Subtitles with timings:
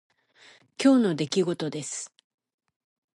[0.83, 2.11] 今日の出来事です。